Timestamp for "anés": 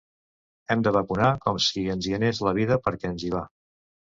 2.19-2.41